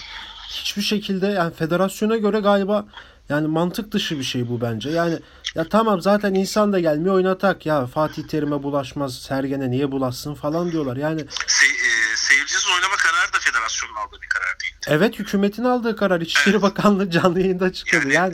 hiçbir 0.50 0.81
şekilde 0.81 1.27
yani 1.27 1.53
federasyona 1.53 2.17
göre 2.17 2.39
galiba 2.39 2.86
yani 3.29 3.48
mantık 3.48 3.91
dışı 3.91 4.19
bir 4.19 4.24
şey 4.24 4.50
bu 4.50 4.62
bence. 4.62 4.89
Yani 4.89 5.19
Ya 5.56 5.70
tamam 5.70 6.01
zaten 6.01 6.34
insan 6.34 6.74
da 6.74 6.79
gelmiyor 6.79 7.15
oynatak 7.15 7.65
ya 7.65 7.88
Fatih 7.88 8.24
Terim'e 8.27 8.63
bulaşmaz 8.63 9.15
Sergen'e 9.22 9.72
niye 9.72 9.91
bulaşsın 9.91 10.36
falan 10.36 10.72
diyorlar. 10.72 10.98
Yani 10.98 11.22
Se, 11.48 11.65
e, 11.65 12.15
seyircisiz 12.15 12.65
oynama 12.75 12.96
kararı 12.96 13.34
da 13.34 13.39
federasyonun 13.39 13.96
aldığı 13.96 14.22
bir 14.22 14.27
karar 14.29 14.60
değil. 14.60 14.74
evet 14.88 15.20
hükümetin 15.20 15.63
aldığı 15.63 15.96
karar 15.96 16.22
İçişleri 16.22 16.50
Evet. 16.56 16.62
Bakanlığı 16.62 17.12
canlı 17.12 17.39
yayında 17.39 17.65
açıkladı. 17.65 18.10
Yani, 18.10 18.34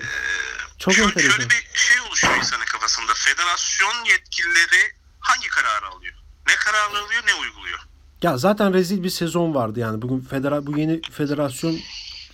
çok 0.78 0.94
şöyle, 0.94 1.08
enteresan. 1.10 1.32
şöyle 1.32 1.50
bir 1.50 1.68
şey 1.74 2.00
oluşuyor 2.08 2.36
insanın 2.38 2.66
kafasında. 2.66 3.12
Federasyon 3.16 4.06
yetkilileri 4.06 4.92
hangi 5.20 5.48
kararı 5.48 5.88
alıyor? 5.88 6.16
Ne 6.48 6.56
karar 6.56 6.90
alıyor 6.90 7.24
ne 7.28 7.34
uyguluyor? 7.34 7.80
Ya 8.22 8.38
zaten 8.38 8.74
rezil 8.74 9.04
bir 9.04 9.10
sezon 9.10 9.56
vardı 9.56 9.80
yani 9.80 10.02
bugün 10.02 10.20
federa 10.20 10.66
bu 10.66 10.78
yeni 10.80 11.02
federasyon 11.12 11.74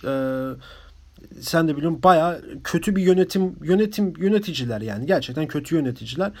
e, 0.04 0.12
sen 1.42 1.68
de 1.68 1.76
biliyorsun 1.76 2.02
baya 2.02 2.40
kötü 2.64 2.96
bir 2.96 3.02
yönetim 3.02 3.64
yönetim 3.64 4.14
yöneticiler 4.16 4.80
yani 4.80 5.06
gerçekten 5.06 5.48
kötü 5.48 5.74
yöneticiler. 5.74 6.32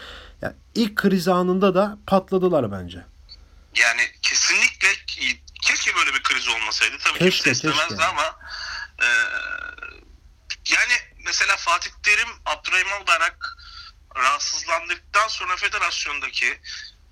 Ya 0.42 0.54
ilk 0.74 0.96
kriz 0.96 1.28
anında 1.28 1.74
da 1.74 1.98
patladılar 2.06 2.72
bence. 2.72 3.04
Yani 3.74 4.02
kesinlikle 4.22 4.88
keşke 5.62 5.94
böyle 5.96 6.14
bir 6.14 6.22
kriz 6.22 6.48
olmasaydı. 6.48 6.96
Tabii 7.04 7.18
Keşke, 7.18 7.30
kimse 7.30 7.50
istemezdi 7.50 7.88
keşke. 7.88 8.04
ama 8.04 8.38
e, 9.02 9.08
yani 10.70 10.92
mesela 11.26 11.56
Fatih 11.56 11.90
Terim 12.02 12.28
Abdurrahim 12.46 12.92
Albayrak 13.02 13.56
rahatsızlandıktan 14.16 15.28
sonra 15.28 15.56
federasyondaki 15.56 16.60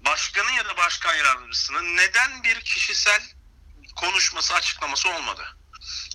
başkanın 0.05 0.53
ya 0.53 0.65
da 0.65 0.77
başkan 0.77 1.15
yardımcısının 1.15 1.97
neden 1.97 2.45
bir 2.45 2.61
kişisel 2.61 3.23
konuşması 3.97 4.55
açıklaması 4.55 5.09
olmadı? 5.09 5.43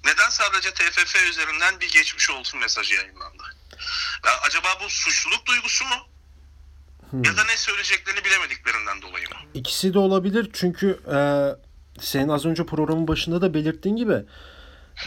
Neden 0.05 0.29
sadece 0.29 0.69
TFF 0.73 1.29
üzerinden 1.29 1.79
bir 1.81 1.91
geçmiş 1.91 2.29
olsun 2.29 2.59
mesajı 2.59 2.95
yayınlandı? 2.95 3.43
Ya 4.25 4.31
acaba 4.47 4.67
bu 4.83 4.89
suçluluk 4.89 5.45
duygusu 5.45 5.85
mu? 5.85 5.95
Hmm. 7.09 7.23
Ya 7.23 7.37
da 7.37 7.43
ne 7.43 7.57
söyleyeceklerini 7.57 8.25
bilemediklerinden 8.25 9.01
dolayı 9.01 9.25
mı? 9.29 9.35
İkisi 9.53 9.93
de 9.93 9.99
olabilir 9.99 10.49
çünkü 10.53 10.99
e, 11.15 11.17
senin 12.01 12.29
az 12.29 12.45
önce 12.45 12.65
programın 12.65 13.07
başında 13.07 13.41
da 13.41 13.53
belirttiğin 13.53 13.95
gibi 13.95 14.25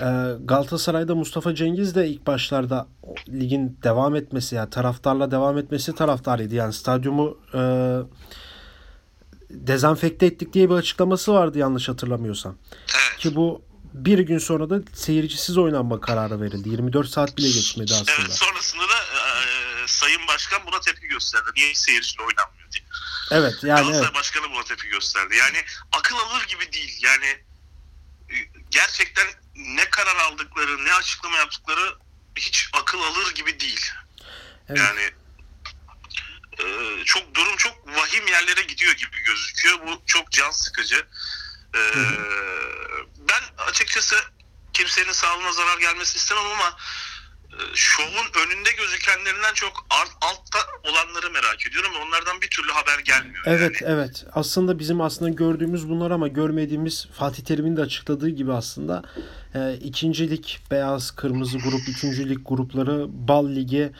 e, 0.01 0.07
Galatasaray'da 0.45 1.15
Mustafa 1.15 1.55
Cengiz 1.55 1.95
de 1.95 2.09
ilk 2.09 2.27
başlarda 2.27 2.89
ligin 3.29 3.79
devam 3.83 4.17
etmesi 4.17 4.55
yani 4.55 4.71
taraftarla 4.71 5.31
devam 5.31 5.59
etmesi 5.59 5.95
taraftarıydı. 5.95 6.55
Yani 6.55 6.73
stadyumu 6.73 7.39
e, 7.55 7.61
dezenfekte 9.51 10.27
ettik 10.27 10.53
diye 10.53 10.71
bir 10.71 10.75
açıklaması 10.75 11.35
vardı 11.35 11.59
yanlış 11.59 11.89
hatırlamıyorsam. 11.89 12.59
Evet. 12.95 13.19
Ki 13.19 13.37
bu 13.37 13.68
bir 13.93 14.19
gün 14.19 14.39
sonra 14.39 14.71
da 14.71 14.81
seyircisiz 14.95 15.59
oynanma 15.59 16.01
kararı 16.01 16.41
verildi. 16.41 16.69
24 16.69 17.09
saat 17.09 17.37
bile 17.37 17.49
geçmedi 17.49 17.93
aslında. 17.95 18.13
Evet 18.19 18.33
sonrasında 18.33 18.89
da 18.89 18.95
e, 18.95 19.87
Sayın 19.87 20.29
Başkan 20.29 20.67
buna 20.67 20.81
tepki 20.81 21.07
gösterdi. 21.09 21.51
Niye 21.57 21.75
seyirciyle 21.75 22.23
oynanmıyor 22.23 22.73
diye. 22.73 22.85
Evet 23.31 23.55
yani 23.63 23.81
Galatasaray 23.81 24.05
evet. 24.05 24.15
Başkanı 24.15 24.51
buna 24.51 24.65
tepki 24.65 24.89
gösterdi. 24.89 25.37
Yani 25.37 25.65
akıl 25.99 26.17
alır 26.17 26.47
gibi 26.47 26.73
değil. 26.73 27.01
Yani 27.03 27.27
e, 28.31 28.35
gerçekten 28.71 29.27
ne 29.57 29.91
karar 29.91 30.17
aldıkları, 30.17 30.85
ne 30.85 30.95
açıklama 30.95 31.37
yaptıkları 31.37 31.95
hiç 32.37 32.71
akıl 32.73 33.03
alır 33.03 33.35
gibi 33.35 33.61
değil. 33.61 33.91
Evet. 34.69 34.79
Yani 34.79 35.11
e, 36.59 36.65
çok 37.05 37.35
durum 37.35 37.57
çok 37.57 37.87
vahim 37.87 38.27
yerlere 38.27 38.63
gidiyor 38.63 38.93
gibi 38.93 39.23
gözüküyor. 39.27 39.79
Bu 39.87 40.03
çok 40.07 40.31
can 40.33 40.51
sıkıcı. 40.51 41.07
E, 41.75 41.81
ben 43.29 43.65
açıkçası 43.65 44.17
kimsenin 44.73 45.13
sağlığına 45.13 45.53
zarar 45.53 45.79
gelmesini 45.81 46.17
istemem 46.17 46.45
ama 46.45 46.77
e, 47.53 47.61
şovun 47.75 48.47
önünde 48.47 48.71
gözükenlerinden 48.73 49.55
çok 49.55 49.87
alt, 49.91 50.11
altta 50.21 50.59
olanları 50.85 51.31
merak 51.31 51.67
ediyorum. 51.67 51.93
Onlardan 52.07 52.43
bir 52.43 52.51
türlü 52.51 52.73
haber 52.73 52.99
gelmiyor. 52.99 53.45
Evet 53.47 53.83
yani. 53.83 53.93
evet. 53.93 54.27
Aslında 54.33 54.79
bizim 54.79 55.01
aslında 55.01 55.31
gördüğümüz 55.31 55.89
bunlar 55.89 56.11
ama 56.11 56.29
görmediğimiz 56.29 57.07
Fatih 57.19 57.45
Terim'in 57.45 57.77
de 57.77 57.81
açıkladığı 57.81 58.29
gibi 58.29 58.53
aslında 58.53 59.03
e, 59.55 59.75
ikincilik 59.75 60.61
beyaz 60.71 61.11
kırmızı 61.11 61.59
grup, 61.59 61.89
üçüncülük 61.89 62.49
grupları, 62.49 63.07
bal 63.29 63.49
ligi, 63.49 63.93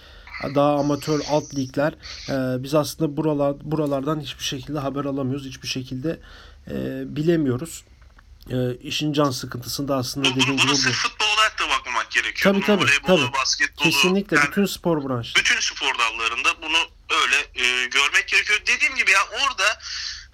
daha 0.55 0.77
amatör 0.77 1.21
alt 1.31 1.55
ligler. 1.55 1.93
E, 2.29 2.63
biz 2.63 2.75
aslında 2.75 3.17
buralar 3.17 3.55
buralardan 3.63 4.21
hiçbir 4.21 4.45
şekilde 4.45 4.79
haber 4.79 5.05
alamıyoruz. 5.05 5.47
Hiçbir 5.47 5.69
şekilde 5.69 6.21
e, 6.71 7.03
bilemiyoruz. 7.17 7.85
E, 8.51 8.75
işin 8.83 9.13
can 9.13 9.31
sıkıntısında 9.31 9.97
aslında 9.97 10.31
Bu, 10.31 10.37
dediğim 10.41 10.57
gibi 10.57 10.73
bu. 10.73 10.77
futbol 10.77 11.27
olarak 11.35 11.59
da 11.59 11.69
bakmamak 11.69 12.11
gerekiyor. 12.11 12.55
Tabii, 12.55 12.67
tabii, 12.67 12.85
voleybolu, 12.85 13.27
tabii. 13.27 13.33
basketbolu, 13.41 13.91
Kesinlikle 13.91 14.37
yani 14.37 14.49
bütün 14.49 14.67
spor 14.67 15.09
branşı. 15.09 15.35
bütün 15.35 15.61
spor 15.61 15.99
dallarında 15.99 16.63
bunu 16.63 16.79
öyle 17.23 17.37
e, 17.67 17.87
görmek 17.87 18.29
gerekiyor. 18.29 18.61
Dediğim 18.67 18.97
gibi 18.97 19.11
ya 19.11 19.21
orada 19.25 19.79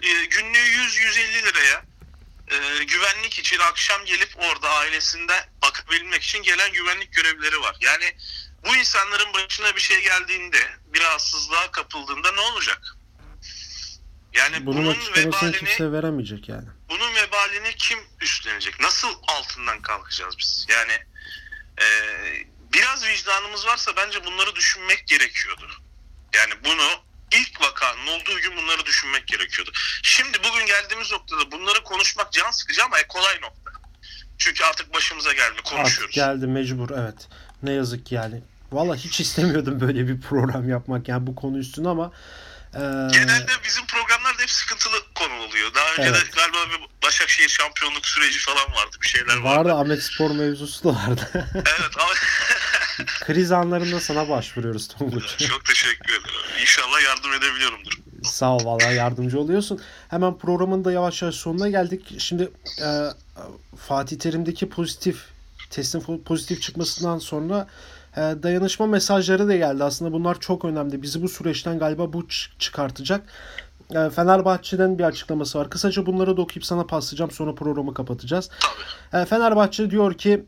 e, 0.01 0.25
günlüğü 0.25 0.57
100-150 0.57 1.43
liraya 1.45 1.83
e, 2.47 2.83
güvenlik 2.83 3.39
için 3.39 3.59
akşam 3.59 4.05
gelip 4.05 4.29
orada 4.37 4.69
ailesinde 4.69 5.33
bakabilmek 5.61 6.23
için 6.23 6.43
gelen 6.43 6.73
güvenlik 6.73 7.13
görevlileri 7.13 7.61
var. 7.61 7.75
Yani 7.81 8.05
bu 8.67 8.75
insanların 8.75 9.33
başına 9.33 9.75
bir 9.75 9.81
şey 9.81 10.01
geldiğinde, 10.03 10.57
bir 10.93 10.99
rahatsızlığa 11.01 11.71
kapıldığında 11.71 12.31
ne 12.31 12.39
olacak? 12.41 12.95
Yani 14.33 14.65
Bunun 14.65 14.83
bunun 14.85 14.97
vebalini 15.15 15.57
kimse 15.57 15.91
veremeyecek 15.91 16.49
yani. 16.49 16.67
Bunun 16.89 17.15
vebalini 17.15 17.75
kim 17.75 17.99
üstlenecek? 18.21 18.79
Nasıl 18.79 19.07
altından 19.27 19.81
kalkacağız 19.81 20.35
biz? 20.39 20.65
Yani 20.69 20.93
e, 21.81 21.85
biraz 22.73 23.05
vicdanımız 23.07 23.65
varsa 23.65 23.91
bence 23.97 24.25
bunları 24.25 24.55
düşünmek 24.55 25.07
gerekiyordu. 25.07 25.67
Yani 26.33 26.53
bunu 26.65 26.87
ilk 27.31 27.61
vakanın 27.61 28.07
olduğu 28.07 28.39
gün 28.41 28.57
bunları 28.57 28.85
düşünmek 28.85 29.27
gerekiyordu. 29.27 29.71
Şimdi 30.03 30.37
bugün 30.43 30.65
geldiğimiz 30.65 31.11
noktada 31.11 31.51
bunları 31.51 31.83
konuşmak 31.83 32.31
can 32.33 32.51
sıkıcı 32.51 32.83
ama 32.83 32.99
e, 32.99 33.07
kolay 33.07 33.41
nokta. 33.41 33.71
Çünkü 34.37 34.63
artık 34.63 34.93
başımıza 34.93 35.33
geldi 35.33 35.51
Artık 35.51 35.65
konuşuyoruz. 35.65 36.15
geldi 36.15 36.47
mecbur 36.47 36.89
evet. 36.89 37.27
Ne 37.63 37.71
yazık 37.71 38.05
ki 38.05 38.15
yani. 38.15 38.41
Valla 38.71 38.95
hiç 38.95 39.19
istemiyordum 39.19 39.79
böyle 39.79 40.07
bir 40.07 40.21
program 40.21 40.69
yapmak 40.69 41.07
yani 41.07 41.27
bu 41.27 41.35
konu 41.35 41.57
üstüne 41.57 41.89
ama 41.89 42.11
e, 42.75 42.79
Genelde 43.13 43.51
bizim 43.63 43.85
programlarda 43.87 44.41
hep 44.41 44.51
sıkıntılı 44.51 44.95
konu 45.15 45.33
oluyor. 45.33 45.73
Daha 45.75 45.91
önce 45.91 46.01
Evet. 46.09 46.15
de 46.25 46.29
galiba 46.35 46.57
bir 46.71 47.05
Başakşehir 47.07 47.49
şampiyonluk 47.49 48.05
süreci 48.05 48.39
falan 48.39 48.71
vardı. 48.75 48.97
Bir 49.01 49.07
şeyler 49.07 49.37
vardı. 49.37 49.43
vardı 49.69 49.73
Ahmet 49.73 50.03
Spor 50.03 50.31
mevzusu 50.31 50.83
da 50.83 50.89
vardı. 50.95 51.29
Evet 51.55 51.91
ama 51.99 52.11
Kriz 53.25 53.51
anlarında 53.51 53.99
sana 53.99 54.29
başvuruyoruz 54.29 54.87
Tonguç. 54.87 55.37
Çok 55.49 55.65
teşekkür 55.65 56.13
ederim. 56.13 56.61
İnşallah 56.61 57.01
yardım 57.03 57.33
edebiliyorumdur. 57.33 57.91
Sağ 58.23 58.55
ol 58.55 58.65
valla 58.65 58.83
yardımcı 58.91 59.39
oluyorsun. 59.39 59.81
Hemen 60.09 60.37
programın 60.37 60.85
da 60.85 60.91
yavaş 60.91 61.21
yavaş 61.21 61.35
sonuna 61.35 61.69
geldik. 61.69 62.15
Şimdi 62.21 62.51
e, 62.81 62.87
Fatih 63.87 64.19
Terim'deki 64.19 64.69
pozitif 64.69 65.17
testin 65.69 66.23
pozitif 66.23 66.61
çıkmasından 66.61 67.19
sonra 67.19 67.67
dayanışma 68.15 68.87
mesajları 68.87 69.47
da 69.47 69.55
geldi. 69.55 69.83
Aslında 69.83 70.13
bunlar 70.13 70.39
çok 70.39 70.65
önemli. 70.65 71.01
Bizi 71.01 71.21
bu 71.21 71.29
süreçten 71.29 71.79
galiba 71.79 72.13
bu 72.13 72.27
çıkartacak. 72.59 73.23
E, 73.91 74.09
Fenerbahçe'den 74.09 74.99
bir 74.99 75.03
açıklaması 75.03 75.59
var. 75.59 75.69
Kısaca 75.69 76.05
bunları 76.05 76.37
da 76.37 76.41
okuyup 76.41 76.65
sana 76.65 76.85
paslayacağım. 76.85 77.31
Sonra 77.31 77.55
programı 77.55 77.93
kapatacağız. 77.93 78.49
Tabii. 79.11 79.21
E, 79.21 79.25
Fenerbahçe 79.25 79.91
diyor 79.91 80.13
ki 80.13 80.45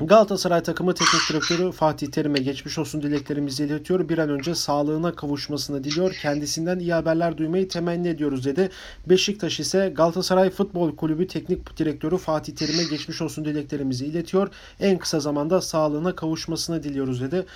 Galatasaray 0.00 0.62
takımı 0.62 0.94
teknik 0.94 1.22
direktörü 1.30 1.72
Fatih 1.72 2.06
Terim'e 2.06 2.38
geçmiş 2.38 2.78
olsun 2.78 3.02
dileklerimizi 3.02 3.64
iletiyor. 3.64 4.08
Bir 4.08 4.18
an 4.18 4.28
önce 4.28 4.54
sağlığına 4.54 5.14
kavuşmasını 5.14 5.84
diliyor. 5.84 6.14
Kendisinden 6.22 6.78
iyi 6.78 6.92
haberler 6.92 7.38
duymayı 7.38 7.68
temenni 7.68 8.08
ediyoruz 8.08 8.44
dedi. 8.44 8.70
Beşiktaş 9.06 9.60
ise 9.60 9.92
Galatasaray 9.96 10.50
Futbol 10.50 10.96
Kulübü 10.96 11.26
teknik 11.26 11.78
direktörü 11.78 12.18
Fatih 12.18 12.54
Terim'e 12.54 12.84
geçmiş 12.84 13.22
olsun 13.22 13.44
dileklerimizi 13.44 14.06
iletiyor. 14.06 14.48
En 14.80 14.98
kısa 14.98 15.20
zamanda 15.20 15.60
sağlığına 15.60 16.16
kavuşmasını 16.16 16.82
diliyoruz 16.82 17.20
dedi. 17.20 17.46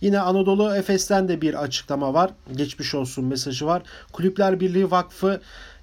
Yine 0.00 0.20
Anadolu 0.20 0.74
Efes'ten 0.74 1.28
de 1.28 1.40
bir 1.40 1.62
açıklama 1.62 2.14
var. 2.14 2.30
Geçmiş 2.56 2.94
olsun 2.94 3.24
mesajı 3.24 3.66
var. 3.66 3.82
Kulüpler 4.12 4.60
Birliği 4.60 4.90
Vakfı 4.90 5.40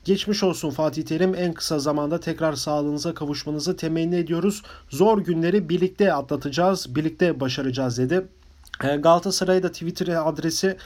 Geçmiş 0.08 0.44
olsun 0.44 0.70
Fatih 0.70 1.04
Terim. 1.04 1.36
En 1.36 1.54
kısa 1.54 1.80
zamanda 1.80 2.20
tekrar 2.20 2.54
sağlığınıza 2.54 3.14
kavuşmanızı 3.14 3.76
temenni 3.76 4.16
ediyoruz. 4.16 4.64
Zor 4.90 5.18
günleri 5.18 5.70
birlikte 5.70 6.14
atlatacağız, 6.14 6.96
birlikte 6.96 7.40
başaracağız 7.40 7.98
dedi. 7.98 8.28
E, 8.84 8.96
Galatasaray'da 8.96 9.72
Twitter 9.72 10.07
adresi 10.07 10.77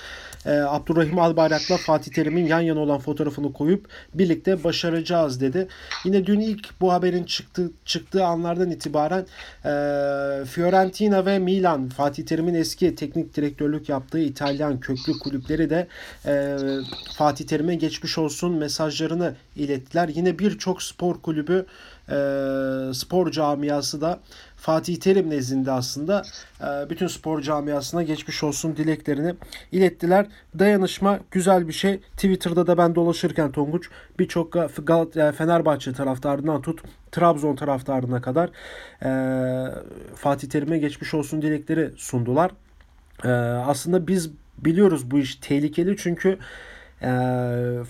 e, 0.46 0.52
Abdurrahim 0.52 1.20
Albayrak'la 1.20 1.78
Fatih 1.78 2.12
Terim'in 2.12 2.46
yan 2.46 2.62
yana 2.62 2.80
olan 2.80 3.00
fotoğrafını 3.00 3.54
koyup 3.54 3.88
birlikte 4.14 4.64
başaracağız 4.64 5.42
dedi. 5.42 5.68
Yine 6.06 6.26
dün 6.26 6.40
ilk 6.40 6.82
bu 6.82 6.94
haberin 6.94 7.24
çıktığı, 7.24 7.72
çıktığı 7.86 8.26
anlardan 8.26 8.72
itibaren 8.72 9.26
e, 9.66 9.72
Fiorentina 10.46 11.26
ve 11.26 11.40
Milan 11.40 11.90
Fatih 11.90 12.26
Terim'in 12.26 12.54
eski 12.54 12.96
teknik 12.96 13.36
direktörlük 13.36 13.90
yaptığı 13.90 14.20
İtalyan 14.20 14.80
köklü 14.80 15.20
kulüpleri 15.20 15.70
de 15.70 15.88
e, 16.26 16.58
Fatih 17.18 17.46
Terim'e 17.46 17.76
geçmiş 17.76 18.18
olsun 18.18 18.54
mesajlarını 18.54 19.36
ilettiler. 19.56 20.08
Yine 20.08 20.40
birçok 20.40 20.84
spor 20.84 21.22
kulübü 21.22 21.66
e, 22.12 22.94
spor 22.94 23.32
camiası 23.32 24.02
da 24.02 24.20
Fatih 24.56 24.96
Terim 24.96 25.30
nezdinde 25.30 25.72
aslında 25.72 26.22
e, 26.62 26.90
bütün 26.90 27.08
spor 27.08 27.42
camiasına 27.42 28.04
geçmiş 28.04 28.44
olsun 28.44 28.78
dileklerini 28.78 29.36
ilettiler. 29.72 30.28
Dayanışma 30.60 31.20
güzel 31.32 31.68
bir 31.68 31.74
şey. 31.74 31.98
Twitter'da 31.98 32.68
da 32.68 32.78
ben 32.78 32.96
dolaşırken 32.96 33.52
Tonguç 33.52 33.90
birçok 34.20 34.56
e, 34.56 34.68
Fenerbahçe 35.32 35.94
taraftarından 35.94 36.62
tut 36.62 36.82
Trabzon 37.12 37.56
taraftarına 37.56 38.22
kadar 38.22 38.50
e, 39.04 39.12
Fatih 40.16 40.50
Terim'e 40.50 40.78
geçmiş 40.78 41.14
olsun 41.14 41.42
dilekleri 41.42 41.92
sundular. 41.98 42.52
E, 43.24 43.30
aslında 43.68 44.08
biz 44.08 44.32
biliyoruz 44.58 45.12
bu 45.12 45.20
iş 45.20 45.36
tehlikeli 45.36 45.98
çünkü 45.98 46.38
e, 47.02 47.12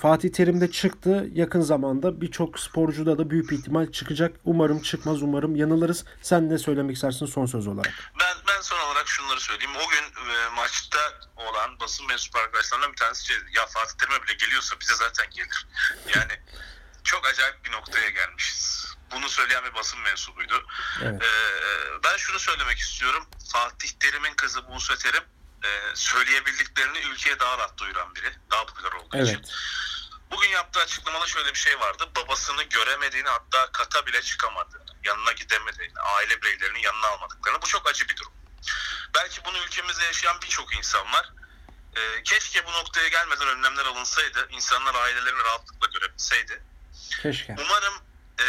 Fatih 0.01 0.33
Terim 0.33 0.61
de 0.61 0.71
çıktı. 0.71 1.27
Yakın 1.33 1.61
zamanda 1.61 2.21
birçok 2.21 2.59
sporcuda 2.59 3.17
da 3.17 3.29
büyük 3.29 3.51
bir 3.51 3.57
ihtimal 3.57 3.91
çıkacak. 3.91 4.35
Umarım 4.45 4.81
çıkmaz, 4.81 5.21
umarım 5.21 5.55
yanılırız. 5.55 6.05
Sen 6.21 6.49
ne 6.49 6.57
söylemek 6.57 6.95
istersin 6.95 7.25
son 7.25 7.45
söz 7.45 7.67
olarak? 7.67 7.93
Ben 8.19 8.37
ben 8.47 8.61
son 8.61 8.79
olarak 8.79 9.07
şunları 9.07 9.39
söyleyeyim. 9.39 9.75
O 9.75 9.89
gün 9.89 10.31
e, 10.33 10.49
maçta 10.55 10.99
olan 11.35 11.79
basın 11.79 12.07
mensup 12.07 12.35
arkadaşlarından 12.35 12.91
bir 12.91 12.97
tanesi 12.97 13.25
şey. 13.25 13.37
Ya 13.55 13.65
Fatih 13.65 13.97
Terim'e 13.97 14.23
bile 14.23 14.33
geliyorsa 14.33 14.75
bize 14.79 14.95
zaten 14.95 15.29
gelir. 15.29 15.67
Yani 16.15 16.33
çok 17.03 17.25
acayip 17.25 17.65
bir 17.65 17.71
noktaya 17.71 18.09
gelmişiz. 18.09 18.85
Bunu 19.15 19.29
söyleyen 19.29 19.63
bir 19.63 19.75
basın 19.75 19.99
mensubuydu. 19.99 20.65
Evet. 21.03 21.21
Ee, 21.23 21.27
ben 22.03 22.17
şunu 22.17 22.39
söylemek 22.39 22.77
istiyorum. 22.77 23.25
Fatih 23.53 23.89
Terim'in 23.99 24.33
kızı 24.33 24.67
Buse 24.67 24.95
Terim 24.95 25.23
e, 25.63 25.69
söyleyebildiklerini 25.95 26.99
ülkeye 26.99 27.39
daha 27.39 27.57
rahat 27.57 27.77
duyuran 27.77 28.15
biri. 28.15 28.35
Daha 28.51 28.65
popüler 28.65 28.91
olduğu 28.91 29.23
için. 29.23 29.35
Evet. 29.35 29.49
Bugün 30.31 30.49
yaptığı 30.49 30.79
açıklamada 30.79 31.27
şöyle 31.27 31.49
bir 31.49 31.59
şey 31.59 31.79
vardı. 31.79 32.09
Babasını 32.15 32.63
göremediğini 32.63 33.29
hatta 33.29 33.71
kata 33.71 34.05
bile 34.05 34.21
çıkamadığını, 34.21 34.85
yanına 35.03 35.31
gidemediğini, 35.31 35.99
aile 35.99 36.41
bireylerinin 36.41 36.79
yanına 36.79 37.07
almadıklarını. 37.07 37.61
Bu 37.61 37.67
çok 37.67 37.89
acı 37.89 38.09
bir 38.09 38.17
durum. 38.17 38.33
Belki 39.15 39.45
bunu 39.45 39.57
ülkemizde 39.57 40.03
yaşayan 40.03 40.41
birçok 40.41 40.75
insan 40.75 41.13
var. 41.13 41.29
Ee, 41.95 42.23
keşke 42.23 42.65
bu 42.65 42.71
noktaya 42.71 43.07
gelmeden 43.07 43.47
önlemler 43.47 43.85
alınsaydı. 43.85 44.47
insanlar 44.51 44.95
ailelerini 44.95 45.43
rahatlıkla 45.43 45.87
görebilseydi. 45.87 46.63
Keşke. 47.21 47.55
Umarım 47.59 47.93
e, 48.39 48.45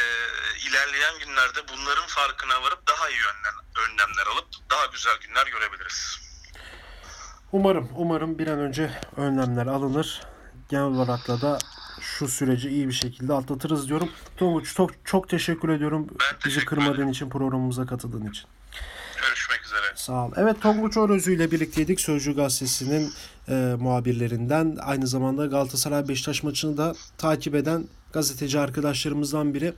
ilerleyen 0.59 1.19
günlerde 1.19 1.69
bunların 1.69 2.07
farkına 2.07 2.63
varıp 2.63 2.87
daha 2.87 3.11
iyi 3.11 3.21
önlem, 3.21 3.55
önlemler 3.77 4.27
alıp 4.27 4.49
daha 4.71 4.87
güzel 4.87 5.17
günler 5.17 5.47
görebiliriz. 5.47 6.19
Umarım, 7.53 7.89
umarım 7.97 8.39
bir 8.39 8.47
an 8.47 8.59
önce 8.59 8.91
önlemler 9.17 9.67
alınır. 9.67 10.21
Genel 10.69 10.85
olarak 10.85 11.29
da 11.29 11.59
şu 12.01 12.29
süreci 12.29 12.69
iyi 12.69 12.89
bir 12.89 12.93
şekilde 12.93 13.35
atlatırız 13.35 13.89
diyorum. 13.89 14.09
Tonguç 14.37 14.75
çok 14.75 14.91
çok 15.05 15.29
teşekkür 15.29 15.69
ediyorum. 15.69 16.07
Ben 16.11 16.17
Bizi 16.17 16.39
teşekkür 16.45 16.67
kırmadığın 16.67 16.95
ederim. 16.95 17.09
için 17.09 17.29
programımıza 17.29 17.87
katıldığın 17.87 18.27
için. 18.27 18.45
Görüşmek 19.23 19.65
üzere. 19.65 19.81
Sağ 19.95 20.27
ol. 20.27 20.33
Evet 20.37 20.61
Tonguç 20.63 20.97
Orözü 20.97 21.35
ile 21.35 21.51
birlikteydik. 21.51 22.01
Sözcü 22.01 22.37
Gazetesi'nin 22.37 23.11
e, 23.49 23.75
muhabirlerinden. 23.81 24.77
Aynı 24.83 25.07
zamanda 25.07 25.47
Galatasaray 25.47 26.09
Beşiktaş 26.09 26.43
maçını 26.43 26.77
da 26.77 26.95
takip 27.19 27.55
eden 27.55 27.85
gazeteci 28.13 28.59
arkadaşlarımızdan 28.59 29.55
biri. 29.55 29.73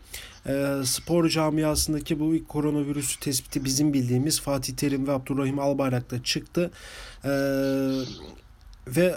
E, 0.47 0.75
spor 0.85 1.29
camiasındaki 1.29 2.21
bu 2.21 2.49
koronavirüs 2.49 3.17
tespiti 3.17 3.65
bizim 3.65 3.93
bildiğimiz 3.93 4.41
Fatih 4.41 4.77
Terim 4.77 5.07
ve 5.07 5.13
Abdurrahim 5.13 5.59
Albayrak'ta 5.59 6.23
çıktı. 6.23 6.71
E, 7.25 7.31
ve 8.87 9.15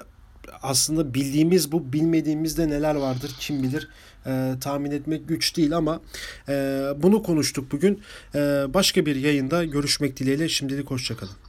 aslında 0.61 1.13
bildiğimiz 1.13 1.71
bu 1.71 1.93
bilmediğimizde 1.93 2.69
neler 2.69 2.95
vardır 2.95 3.35
kim 3.39 3.63
bilir 3.63 3.87
E, 4.27 4.53
tahmin 4.61 4.91
etmek 4.91 5.27
güç 5.27 5.57
değil 5.57 5.77
ama 5.77 6.01
e, 6.49 6.53
bunu 6.97 7.23
konuştuk 7.23 7.71
bugün. 7.71 8.01
E, 8.35 8.39
başka 8.73 9.05
bir 9.05 9.15
yayında 9.15 9.65
görüşmek 9.65 10.17
dileğiyle 10.17 10.49
şimdilik 10.49 10.91
hoşçakalın. 10.91 11.46